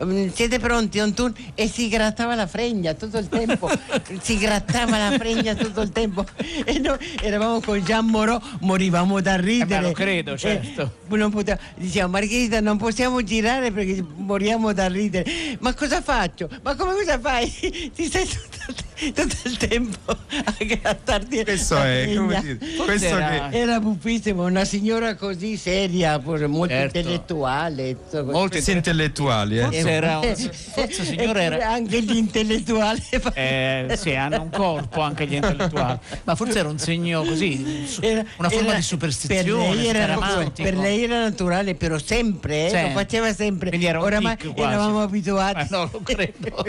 [0.03, 1.33] Mm, Siete pronti on turn?
[1.55, 3.69] E si grattava la fregna tutto il tempo,
[4.21, 6.25] si grattava la fregna tutto il tempo
[6.65, 9.85] e noi eravamo con Gian Morò, morivamo da ridere.
[9.85, 10.97] Eh, lo credo, Eh, certo.
[11.09, 15.57] non poteva- diceva Margherita non possiamo girare perché moriamo da ridere.
[15.59, 16.49] Ma cosa faccio?
[16.63, 17.49] Ma come cosa fai?
[17.95, 18.57] Ti stai tutto,
[19.13, 24.65] tutto il tempo a grattarti Questo è, come dire, questo era- che Era buffissimo, una
[24.65, 26.97] signora così seria, molto Certo.
[26.97, 27.89] intellettuale.
[27.89, 28.31] insomma.
[28.31, 29.63] Molto intellettuali, eh.
[29.63, 32.99] Forse era forse signora era- anche gli intellettuali.
[33.33, 38.23] Eh, sì, hanno un corpo anche gli intellettuali, ma forse era un segno così, Era-
[38.37, 42.83] una forma era- di superstizione, per lei, era, per lei era naturale, però sempre, eh,
[42.83, 43.69] lo faceva sempre.
[43.69, 45.61] Quindi era un Oramai eravamo abituati.
[45.61, 46.65] Eh, no, lo credo.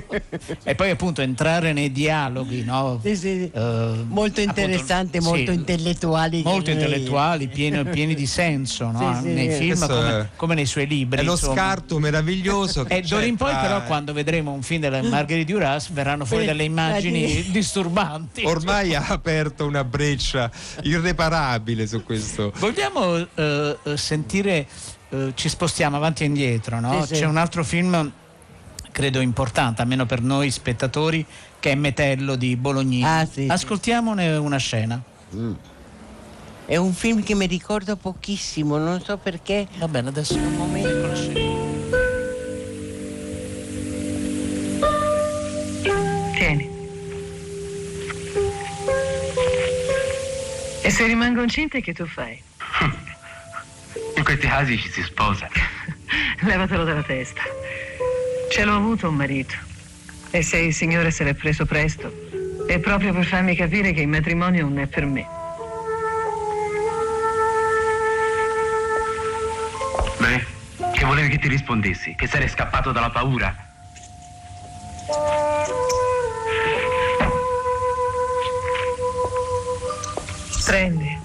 [0.65, 1.91] e poi appunto entrare nei
[2.23, 3.01] dialoghi, no?
[3.03, 3.51] Sì, sì.
[3.53, 6.43] Eh, molto interessante, appunto, molto sì, intellettuali.
[6.43, 9.15] molto intellettuali, pieni, pieni di senso no?
[9.17, 9.59] Sì, sì, nei sì.
[9.59, 11.21] film come, come nei suoi libri.
[11.21, 11.55] è lo insomma.
[11.55, 15.53] scarto meraviglioso che E d'ora c'è in poi, però, quando vedremo un film della Margherita
[15.53, 18.45] Duras, verranno fuori delle immagini disturbanti.
[18.45, 20.51] ormai ha aperto una breccia
[20.83, 22.53] irreparabile su questo.
[22.57, 24.67] Vogliamo eh, eh, sentire,
[25.11, 27.03] eh, ci spostiamo avanti e indietro, no?
[27.03, 27.21] Sì, sì.
[27.21, 28.11] C'è un altro film,
[28.91, 31.25] credo importante, almeno per noi spettatori,
[31.63, 33.05] che è Metello di Bolognini.
[33.05, 33.47] Ah, sì, sì.
[33.49, 35.01] Ascoltiamone una scena.
[36.67, 39.69] È un film che mi ricordo pochissimo, non so perché.
[39.79, 41.41] Va bene, adesso un momento la scena.
[46.35, 46.71] Tieni.
[50.83, 52.43] E se rimango incinta che tu fai?
[54.17, 55.49] In questi casi ci si sposa.
[56.43, 57.43] Levatelo dalla testa.
[58.51, 59.71] Ce l'ho avuto un marito.
[60.35, 62.11] E se il Signore se l'è preso presto,
[62.67, 65.27] è proprio per farmi capire che il matrimonio non è per me.
[70.17, 70.47] Beh,
[70.95, 72.15] che volevi che ti rispondessi?
[72.15, 73.55] Che sarei scappato dalla paura?
[80.65, 81.21] Prendi.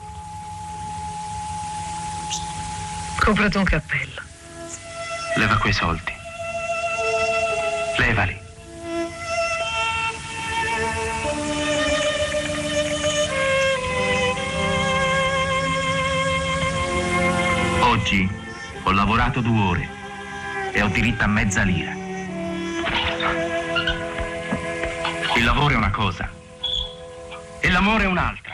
[3.24, 4.22] Comprati un cappello.
[5.38, 6.17] Leva quei soldi.
[18.88, 19.90] Ho lavorato due ore
[20.72, 21.92] e ho diritto a mezza lira.
[25.36, 26.30] Il lavoro è una cosa
[27.60, 28.46] e l'amore è un'altra.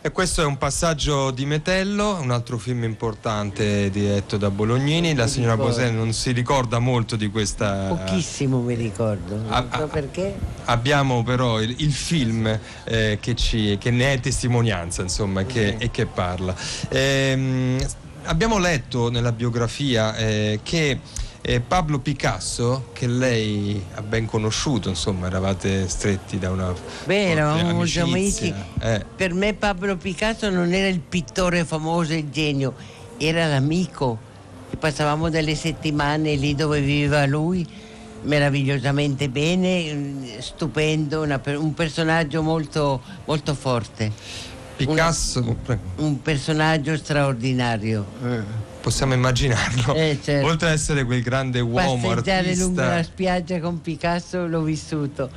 [0.00, 5.14] E questo è un passaggio di Metello, un altro film importante diretto da Bolognini.
[5.14, 5.56] La signora.
[5.56, 7.86] Bosè non si ricorda molto di questa.
[7.88, 10.36] Pochissimo mi ricordo, non Ah, so ah, perché.
[10.64, 12.46] Abbiamo però il, il film
[12.84, 16.54] eh, che, ci- che ne è testimonianza, insomma, che- e che parla.
[16.90, 17.84] Ehm,
[18.28, 21.00] abbiamo letto nella biografia eh, che
[21.40, 27.72] eh, Pablo Picasso, che lei ha ben conosciuto, insomma, eravate stretti da una Beh, eravamo
[27.72, 28.52] molto amici.
[28.80, 32.74] Eh, Per me Pablo Picasso non era il pittore famoso e il genio,
[33.16, 34.26] era l'amico.
[34.70, 37.66] E passavamo delle settimane lì dove viveva lui,
[38.22, 44.12] meravigliosamente bene, stupendo, una un personaggio molto, molto forte.
[44.86, 45.82] Picasso, prego.
[45.96, 48.06] Un personaggio straordinario.
[48.80, 49.94] possiamo immaginarlo.
[49.94, 50.46] Eh, certo.
[50.46, 53.12] Oltre ad essere quel grande uomo Passeggiare lungo la artista.
[53.12, 55.30] spiaggia con Picasso l'ho vissuto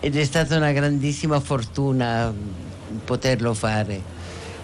[0.00, 4.00] ed è stata una grandissima fortuna mm, poterlo fare,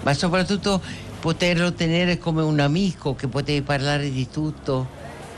[0.03, 0.81] ma soprattutto
[1.21, 4.87] poterlo tenere come un amico che potevi parlare di tutto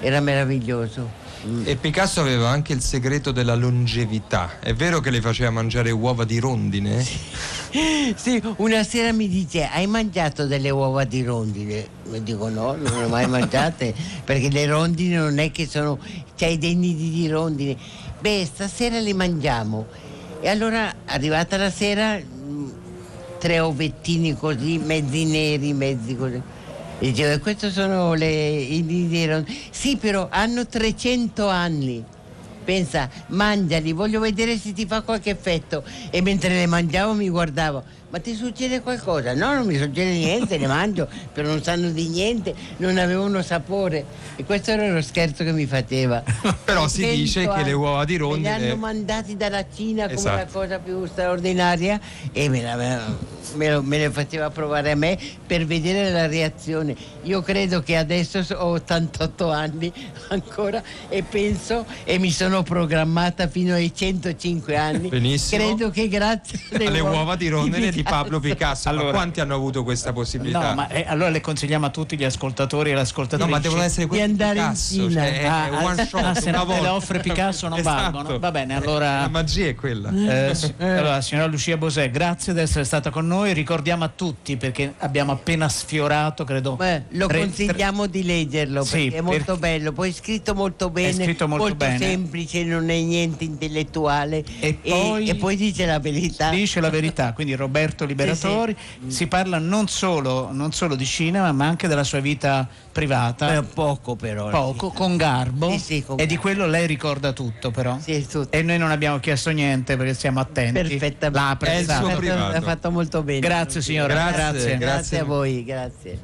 [0.00, 1.24] era meraviglioso.
[1.64, 4.58] E Picasso aveva anche il segreto della longevità.
[4.58, 7.04] È vero che le faceva mangiare uova di rondine?
[8.16, 11.86] Sì, una sera mi dice: Hai mangiato delle uova di rondine?
[12.04, 15.98] Mi dico: No, non le ho mai mangiate perché le rondine non è che sono.
[16.36, 17.76] c'hai dei nidi di rondine.
[18.18, 19.86] Beh, stasera li mangiamo.
[20.40, 22.72] E allora, arrivata la sera, mh,
[23.38, 26.40] tre ovettini così, mezzi neri, mezzi così.
[26.98, 29.56] E dicevo, e questi sono le, i nidi di rondine.
[29.70, 32.02] Sì, però hanno 300 anni.
[32.64, 35.84] Pensa, mangiali, voglio vedere se ti fa qualche effetto.
[36.10, 37.84] E mentre le mangiavo mi guardavo,
[38.16, 39.34] ma ti succede qualcosa?
[39.34, 44.04] No, non mi succede niente, le mangio, però non sanno di niente, non avevano sapore.
[44.36, 46.22] E questo era lo scherzo che mi faceva.
[46.64, 48.50] Però si 300 dice che le uova di Me li rondine.
[48.54, 50.58] hanno mandati dalla Cina come la Esatto.
[50.58, 51.98] cosa più straordinaria
[52.32, 52.76] e me, la-
[53.54, 56.94] me lo- me le faceva provare a me per vedere la reazione.
[57.22, 59.90] Io credo che adesso so- ho 88 anni
[60.28, 65.08] ancora e penso e mi sono programmata fino ai 105 anni.
[65.08, 65.64] Benissimo.
[65.64, 68.88] Credo che grazie alle uova di rondine di Pablo Picasso.
[68.88, 70.68] Allora- ma quanti hanno avuto questa possibilità?
[70.70, 73.60] No, ma eh, allora le consigliamo a tutti gli ascoltatori e le ascoltatrici No, ma
[73.60, 75.10] devono essere quelli Di andare in Picasso, Cina.
[75.22, 77.78] cioè, è Ah, one ah, shot, ah, se una non te le offre Picasso non
[77.78, 78.10] Esatto.
[78.12, 78.38] valgono.
[78.38, 79.20] Va bene, allora.
[79.20, 80.10] La magia è quella.
[80.48, 83.52] Eh, si- allora, signora Lucia Bosè, grazie di essere stata con noi.
[83.52, 86.78] Ricordiamo a tutti perché abbiamo appena sfiorato, credo.
[87.10, 90.90] Lo tre- consigliamo di leggerlo Sì, perché è molto perché- bello, poi è scritto molto
[90.90, 91.98] bene, scritto molto bene.
[91.98, 96.50] semplice, non è niente intellettuale E poi- e poi dice la verità.
[96.50, 101.66] Dice la verità, quindi Roberto Liberatori si parla non solo, non solo di cinema ma
[101.66, 103.54] anche della sua vita privata.
[103.56, 104.48] Eh, poco però.
[104.48, 107.98] Poco, con garbo Sì, sì, con e di quello lei ricorda tutto però.
[108.04, 110.72] E noi non abbiamo chiesto niente perché siamo attenti.
[110.72, 111.30] Perfettamente.
[111.30, 112.06] L'ha apprezzato.
[112.06, 113.40] Ha fatto molto bene.
[113.40, 114.76] Grazie signora, Grazie, grazie.
[114.78, 116.18] grazie a voi, grazie.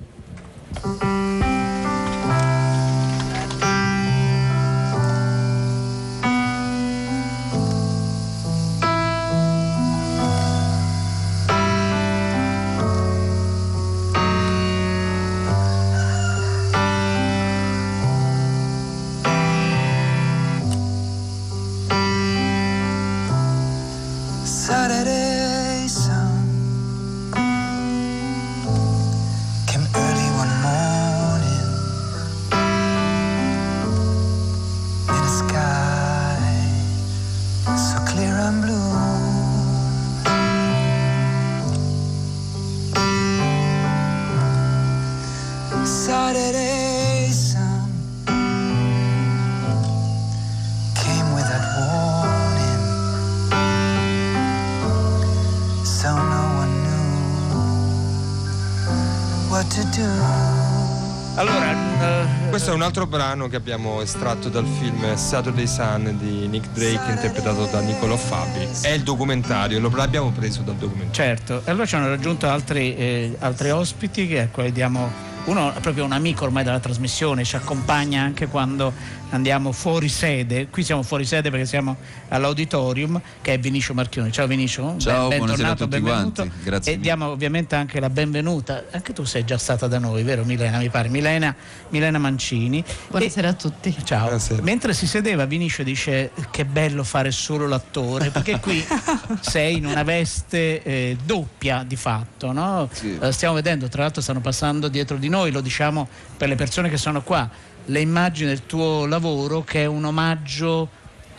[62.83, 67.81] Un altro brano che abbiamo estratto dal film Saturday Sun di Nick Drake interpretato da
[67.81, 68.67] Niccolò Fabi.
[68.81, 71.13] È il documentario, lo l'abbiamo preso dal documentario.
[71.13, 75.75] Certo, e allora ci hanno raggiunto altri, eh, altri ospiti che a cui diamo uno
[75.75, 78.93] è proprio un amico ormai della trasmissione, ci accompagna anche quando
[79.31, 80.69] andiamo fuori sede.
[80.69, 81.97] Qui siamo fuori sede perché siamo
[82.29, 84.31] all'auditorium che è Vinicio Marchioni.
[84.31, 84.97] Ciao Vinicio.
[84.99, 86.43] Ciao, Ben- buonasera a bentornato, tutti benvenuto.
[86.43, 88.85] quanti, grazie E diamo ovviamente anche la benvenuta.
[88.91, 90.79] Anche tu sei già stata da noi, vero Milena?
[90.79, 91.09] Mi pare.
[91.09, 91.55] Milena,
[91.89, 92.85] Milena Mancini.
[93.09, 93.95] Buonasera a tutti.
[94.05, 94.39] Ciao.
[94.61, 98.85] Mentre si sedeva Vinicio dice che bello fare solo l'attore, perché qui
[99.41, 102.89] sei in una veste eh, doppia di fatto, no?
[103.21, 106.91] Eh, stiamo vedendo, tra l'altro stanno passando dietro di noi, lo diciamo per le persone
[106.91, 107.49] che sono qua,
[107.87, 110.89] le immagini del tuo lavoro che è un omaggio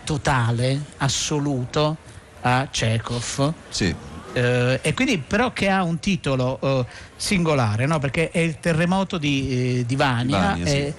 [0.03, 1.97] totale, assoluto
[2.41, 3.53] a Chekhov.
[3.69, 3.95] Sì.
[4.33, 7.99] Eh, e quindi però che ha un titolo eh, singolare, no?
[7.99, 10.39] perché è il terremoto di, eh, di Vania.
[10.39, 10.75] Vania, sì.
[10.75, 10.93] eh,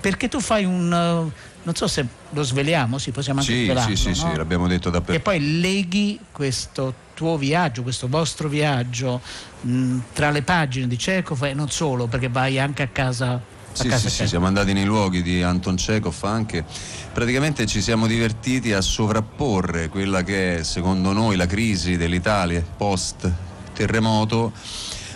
[0.00, 1.30] perché tu fai un...
[1.32, 3.96] eh, non so se lo sveliamo, sì, possiamo anche Sì, svelarlo.
[3.96, 4.30] sì, sì, no?
[4.30, 5.30] sì, l'abbiamo detto E dappertutto.
[5.30, 9.20] poi leghi questo tuo viaggio, questo vostro viaggio
[9.62, 13.40] mh, tra le pagine di Chekhov e non solo, perché vai anche a casa.
[13.72, 16.64] Sì, sì, sì, siamo andati nei luoghi di Anton Chekhov anche.
[17.12, 23.30] Praticamente ci siamo divertiti a sovrapporre quella che è, secondo noi, la crisi dell'Italia post
[23.74, 24.52] terremoto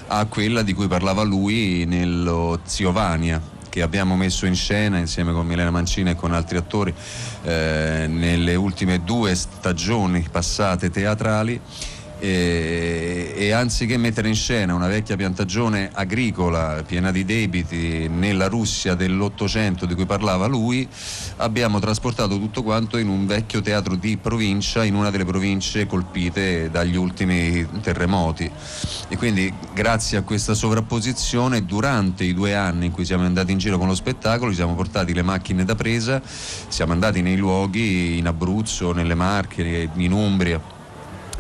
[0.09, 5.47] a quella di cui parlava lui nello Ziovania che abbiamo messo in scena insieme con
[5.47, 6.93] Milena Mancina e con altri attori
[7.45, 11.59] eh, nelle ultime due stagioni passate teatrali
[12.21, 18.95] e, e, anziché mettere in scena una vecchia piantagione agricola piena di debiti nella Russia
[18.95, 20.87] dell'Ottocento di cui parlava lui,
[21.37, 26.71] abbiamo trasportato tutto quanto in un vecchio teatro di provincia in una delle province colpite
[26.71, 28.51] dagli ultimi terremoti.
[29.09, 33.59] E quindi grazie a questa sovrapposizione durante i due anni in cui siamo andati in
[33.59, 38.19] giro con lo spettacolo ci siamo portati le macchine da presa, siamo andati nei luoghi
[38.19, 40.79] in Abruzzo, nelle Marche, in Umbria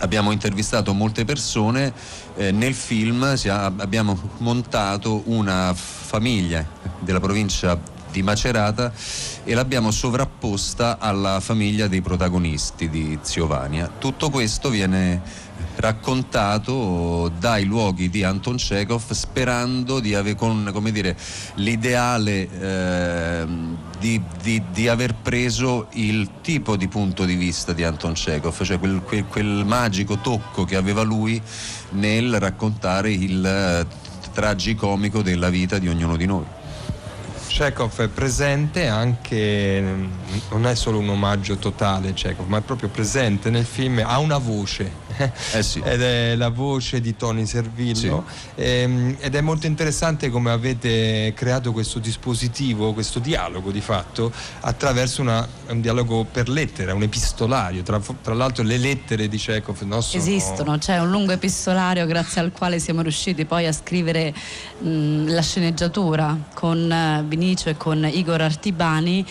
[0.01, 1.93] abbiamo intervistato molte persone,
[2.37, 3.35] eh, nel film
[3.79, 6.67] abbiamo montato una famiglia
[6.99, 7.79] della provincia
[8.11, 8.93] di Macerata
[9.45, 13.91] e l'abbiamo sovrapposta alla famiglia dei protagonisti di Ziovania.
[13.99, 15.49] Tutto questo viene
[15.81, 21.17] raccontato dai luoghi di Anton Chekhov sperando di avere con dire,
[21.55, 23.47] l'ideale eh,
[23.99, 28.79] di, di, di, aver preso il tipo di punto di vista di Anton Chekhov, cioè
[28.79, 31.41] quel, quel, quel magico tocco che aveva lui
[31.91, 33.87] nel raccontare il eh,
[34.33, 36.59] tragicomico della vita di ognuno di noi.
[37.51, 39.83] Chekhov è presente anche,
[40.51, 44.39] non è solo un omaggio totale Chekhov, ma è proprio presente nel film, ha una
[44.39, 45.09] voce.
[45.53, 45.81] Eh sì.
[45.85, 48.63] ed è la voce di Tony Servillo sì.
[48.63, 55.21] ehm, ed è molto interessante come avete creato questo dispositivo, questo dialogo di fatto attraverso
[55.21, 60.01] una, un dialogo per lettera, un epistolario, tra, tra l'altro le lettere di Chekhov no,
[60.01, 60.23] sono...
[60.23, 64.33] esistono, c'è un lungo epistolario grazie al quale siamo riusciti poi a scrivere
[64.79, 69.25] mh, la sceneggiatura con uh, E con Igor Artibani,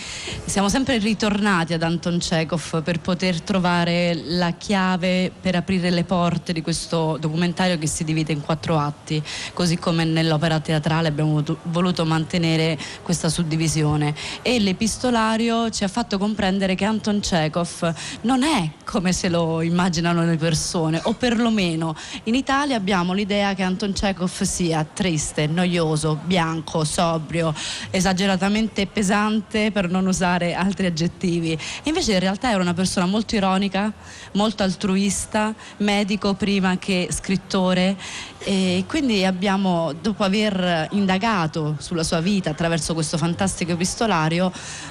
[0.44, 6.52] siamo sempre ritornati ad Anton Chekhov per poter trovare la chiave per aprire le porte
[6.52, 9.22] di questo documentario che si divide in quattro atti,
[9.54, 14.12] così come nell'opera teatrale abbiamo voluto mantenere questa suddivisione.
[14.42, 20.24] E l'epistolario ci ha fatto comprendere che Anton Chekhov non è come se lo immaginano
[20.24, 21.94] le persone, o perlomeno
[22.24, 27.54] in Italia abbiamo l'idea che Anton Chekhov sia triste, noioso, bianco, sobrio,
[28.00, 31.56] esageratamente pesante per non usare altri aggettivi.
[31.84, 33.92] Invece in realtà era una persona molto ironica,
[34.32, 37.96] molto altruista, medico prima che scrittore
[38.38, 44.50] e quindi abbiamo, dopo aver indagato sulla sua vita attraverso questo fantastico epistolario,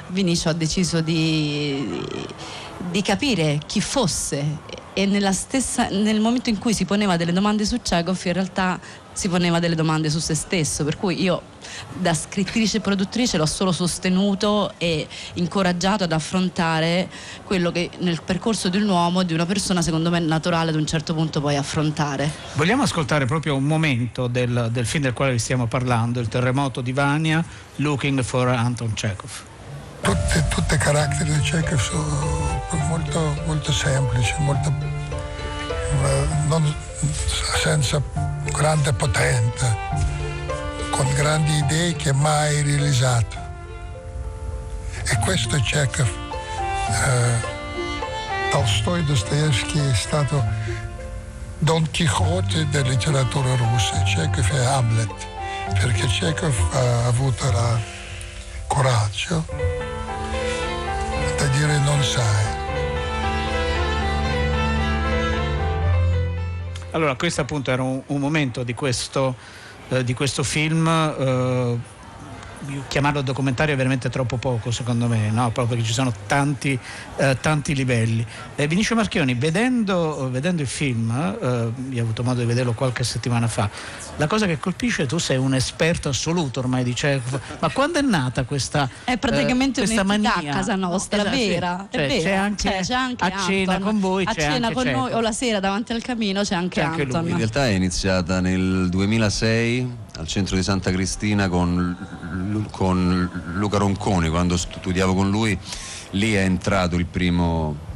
[0.10, 2.06] Vinicio ha deciso di,
[2.92, 7.80] di capire chi fosse e stessa, nel momento in cui si poneva delle domande su
[7.82, 8.80] Chekhov in realtà
[9.20, 11.42] si poneva delle domande su se stesso, per cui io
[11.92, 17.10] da scrittrice e produttrice l'ho solo sostenuto e incoraggiato ad affrontare
[17.44, 20.78] quello che nel percorso di un uomo, di una persona, secondo me è naturale ad
[20.78, 22.32] un certo punto poi affrontare.
[22.54, 26.80] Vogliamo ascoltare proprio un momento del, del film del quale vi stiamo parlando, il terremoto
[26.80, 27.44] di Vania,
[27.76, 29.32] Looking for Anton Chekhov.
[30.00, 34.74] Tutte, tutte i caratteri di Chekhov sono molto, molto semplici, molto,
[36.04, 36.74] eh, non,
[37.62, 39.76] senza grande potenza,
[40.90, 43.38] con grandi idee che mai realizzato.
[45.04, 46.08] E questo è Chekhov.
[46.90, 47.58] Eh,
[48.52, 50.44] Tolstoi Dostoevsky è stato
[51.60, 55.28] Don Quixote della letteratura russa, Chekhov è Hamlet,
[55.80, 57.82] perché Chekhov ha avuto il
[58.68, 59.46] coraggio
[61.38, 62.69] da dire non sai.
[66.92, 69.36] Allora, questo appunto era un, un momento di questo,
[69.90, 70.88] eh, di questo film.
[72.90, 75.44] Chiamarlo documentario è veramente troppo poco secondo me, no?
[75.52, 76.78] proprio perché ci sono tanti,
[77.18, 78.26] eh, tanti livelli.
[78.56, 83.04] Eh, Vinicio Marchioni, vedendo, vedendo il film, eh, io ho avuto modo di vederlo qualche
[83.06, 83.70] settimana fa,
[84.18, 88.02] la cosa che colpisce, tu sei un esperto assoluto ormai di Chekhov, ma quando è
[88.02, 90.36] nata questa È praticamente eh, questa mania?
[90.36, 92.22] a casa nostra, Esatto, vera, cioè, è vera.
[92.22, 93.82] c'è anche, Cioè, c'è anche a cena Anton.
[93.92, 95.14] con voi, a c'è cena anche con noi Chekhov.
[95.16, 97.02] o la sera davanti al camino c'è anche, C'è anche.
[97.04, 104.30] In realtà è iniziata nel 2006 al centro di Santa Cristina con, con Luca Ronconi,
[104.30, 105.58] quando studiavo con lui,
[106.12, 107.88] lì è entrato il primo...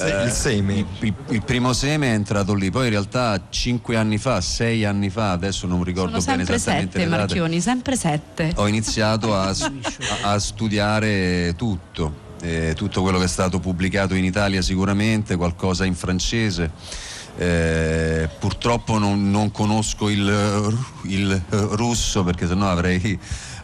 [0.00, 0.74] Il seme.
[0.74, 4.84] Il, il- il primo seme è entrato lì, poi in realtà cinque anni fa, sei
[4.84, 8.52] anni fa, adesso non ricordo Sono bene sempre esattamente sette le date, Marchioni, sempre sette.
[8.54, 14.22] ho iniziato a, a- a studiare tutto, eh, tutto quello che è stato pubblicato in
[14.22, 16.70] Italia sicuramente, qualcosa in francese.
[17.40, 23.16] Eh, purtroppo non, non conosco il, il russo perché sennò avrei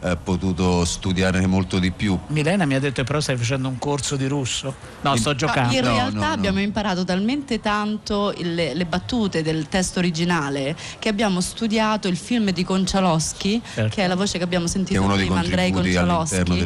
[0.02, 2.16] eh, potuto studiare molto di più.
[2.28, 4.72] Milena mi ha detto però stai facendo un corso di russo?
[5.00, 5.74] No, sto No, giocando.
[5.74, 12.06] in realtà abbiamo imparato talmente tanto il- le battute del testo originale che abbiamo studiato
[12.06, 13.92] il film di Concialoschi, Certo.
[13.92, 15.72] che è la voce che abbiamo Che è sentito uno dei prima, Andrei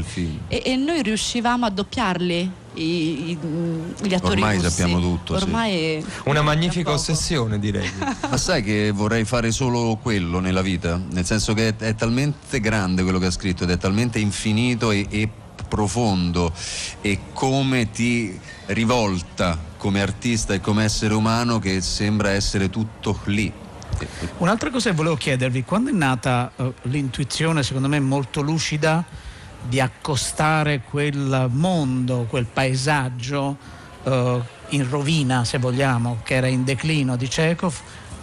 [0.05, 0.41] film.
[0.49, 2.51] E, e noi riuscivamo a doppiarli
[2.83, 3.39] i- i-
[4.03, 4.70] gli attori Ormai russi.
[4.70, 5.45] sappiamo tutto, sì.
[5.45, 7.89] Ormai Una magnifica ossessione, direi.
[8.29, 11.01] Ma sai che vorrei fare solo quello nella vita?
[11.11, 14.91] Nel senso che è, è talmente grande quello che ha scritto ed è talmente infinito
[14.91, 15.29] e, e
[15.68, 16.53] profondo
[17.01, 23.53] e come ti rivolta come artista e come essere umano che sembra essere tutto lì.
[24.39, 29.05] Un'altra cosa che volevo chiedervi, quando è nata eh, l'intuizione, secondo me molto lucida,
[29.67, 33.57] di accostare quel mondo, quel paesaggio
[34.05, 34.41] eh,
[34.71, 37.75] in rovina, se vogliamo, che era in declino di Chekhov,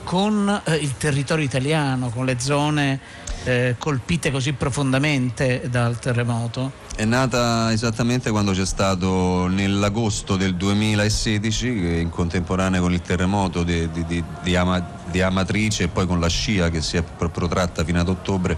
[0.04, 3.00] con eh, il territorio italiano, con le zone
[3.44, 6.84] eh, colpite così profondamente dal terremoto?
[6.96, 13.64] È nata esattamente quando c'è stato nell'agosto del 2016, che in contemporanea con il terremoto
[13.64, 17.30] di, di- di- di Ama- Amatrice e poi con la scia che si è pro-
[17.30, 18.58] protratta fino ad ottobre,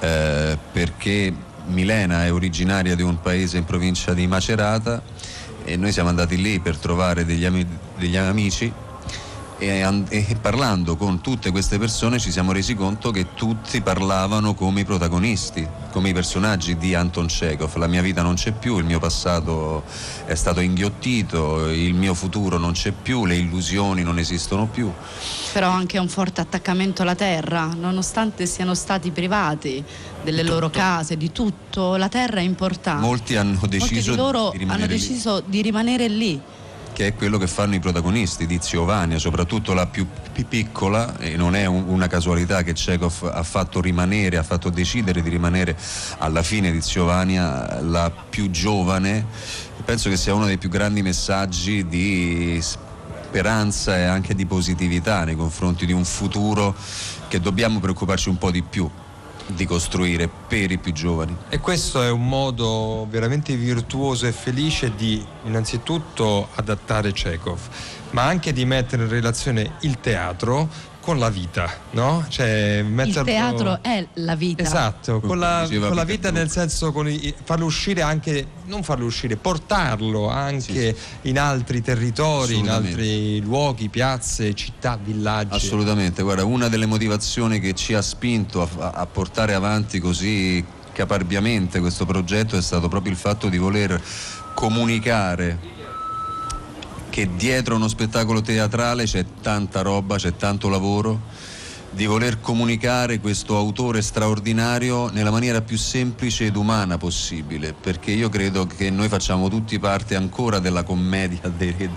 [0.00, 1.34] eh, perché
[1.66, 5.02] Milena è originaria di un paese in provincia di Macerata
[5.64, 8.72] e noi siamo andati lì per trovare degli, ami- degli amici
[9.62, 14.80] e, e parlando con tutte queste persone ci siamo resi conto che tutti parlavano come
[14.80, 17.76] i protagonisti, come i personaggi di Anton Chekhov.
[17.76, 19.84] La mia vita non c'è più, il mio passato
[20.26, 24.90] è stato inghiottito, il mio futuro non c'è più, le illusioni non esistono più.
[25.52, 29.84] però anche un forte attaccamento alla terra, nonostante siano stati privati
[30.24, 33.04] delle loro case, di tutto, la terra è importante.
[33.04, 34.98] Molti hanno Molti deciso di loro di rimanere hanno lì.
[34.98, 36.40] deciso di rimanere lì.
[36.92, 41.36] Che è quello che fanno i protagonisti di Ziovania, soprattutto la più pi- piccola, e
[41.36, 45.76] non è un- una casualità che Chekhov ha fatto rimanere, ha fatto decidere di rimanere
[46.18, 49.26] alla fine di Ziovania la più giovane.
[49.84, 55.34] Penso che sia uno dei più grandi messaggi di speranza e anche di positività nei
[55.34, 56.74] confronti di un futuro
[57.28, 58.88] che dobbiamo preoccuparci un po' di più
[59.54, 61.36] di costruire per i più giovani.
[61.48, 67.60] E questo è un modo veramente virtuoso e felice di innanzitutto adattare Chekhov,
[68.10, 72.24] ma anche di mettere in relazione il teatro con la vita, no?
[72.28, 74.62] Cioè, Il teatro è la vita.
[74.62, 79.04] Esatto, con la, con la vita nel senso con i- farlo uscire anche, non farlo
[79.04, 85.54] uscire, portarlo anche in altri territori, in altri luoghi, piazze, città, villaggi.
[85.56, 91.80] Assolutamente, guarda, una delle motivazioni che ci ha spinto a, a portare avanti così caparbiamente
[91.80, 94.00] questo progetto è stato proprio il fatto di voler
[94.54, 95.58] comunicare
[97.12, 101.20] che dietro uno spettacolo teatrale c'è tanta roba, c'è tanto lavoro,
[101.90, 108.30] di voler comunicare questo autore straordinario nella maniera più semplice ed umana possibile, perché io
[108.30, 111.90] credo che noi facciamo tutti parte ancora della commedia de-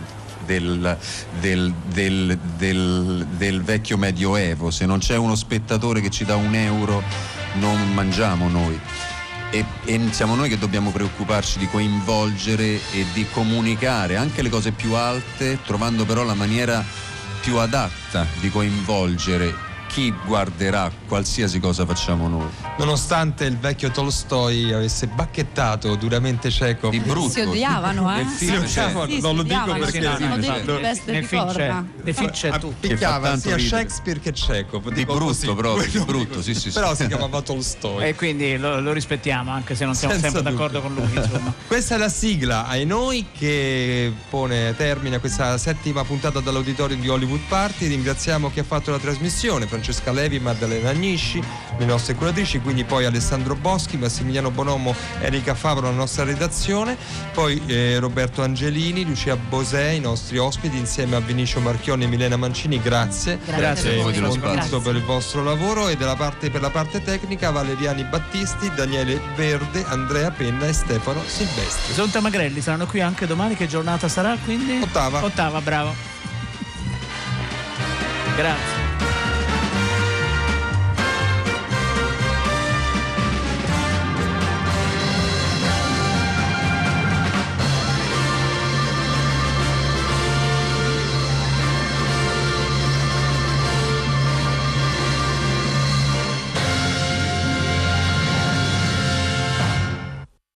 [0.45, 0.97] del,
[1.39, 6.53] del- del- del- del vecchio medioevo, se non c'è uno spettatore che ci dà un
[6.55, 7.01] euro
[7.53, 8.77] non mangiamo noi.
[9.51, 14.71] E, e siamo noi che dobbiamo preoccuparci di coinvolgere e di comunicare anche le cose
[14.71, 16.83] più alte, trovando però la maniera
[17.41, 22.47] più adatta di coinvolgere chi guarderà qualsiasi cosa facciamo noi.
[22.77, 26.91] Nonostante il vecchio Tolstoi avesse bacchettato duramente Chekhov.
[26.91, 27.29] Di brutto.
[27.29, 28.23] Si odiavano, eh?
[28.23, 31.51] Nel film Sì, sì, non lo dico odiavano, perché sono detti veste Nel di film
[31.51, 31.73] c'è,
[32.03, 32.75] nel film c'è tutto.
[32.79, 33.67] Picchiava sia ridere.
[33.77, 34.91] Shakespeare che Chekhov.
[34.91, 35.53] Di brutto così.
[35.53, 36.79] proprio, di brutto, sì, sì, sì.
[36.79, 38.07] Però si chiamava Tolstoi.
[38.07, 41.07] E quindi lo, lo rispettiamo anche se non siamo Senza sempre d'accordo con dubbio.
[41.13, 41.23] lui.
[41.23, 41.53] Insomma.
[41.67, 47.07] Questa è la sigla ai noi che pone termine a questa settima puntata dall'auditorium di
[47.07, 47.87] Hollywood Party.
[47.87, 51.43] Ringraziamo chi ha fatto la trasmissione, Francesca Levi, Maddalena Agnisci,
[51.77, 56.95] le nostre curatrici, quindi poi Alessandro Boschi, Massimiliano Bonomo, Erika Favaro, la nostra redazione,
[57.33, 62.37] poi eh, Roberto Angelini, Lucia Bosè, i nostri ospiti, insieme a Vinicio Marchioni e Milena
[62.37, 63.37] Mancini, grazie.
[63.45, 64.79] Grazie a voi dello spazio.
[64.79, 69.83] per il vostro lavoro e della parte, per la parte tecnica Valeriani Battisti, Daniele Verde,
[69.87, 71.93] Andrea Penna e Stefano Silvestri.
[71.93, 73.55] Zonta Magrelli saranno qui anche domani.
[73.55, 74.79] Che giornata sarà quindi?
[74.81, 75.21] Ottava.
[75.23, 75.93] Ottava, bravo.
[78.37, 78.84] Grazie.